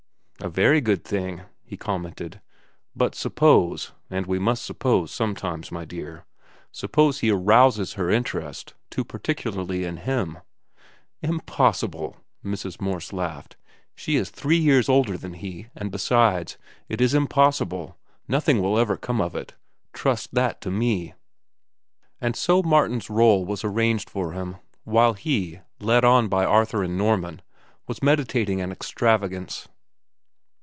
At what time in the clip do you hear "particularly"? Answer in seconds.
9.05-9.83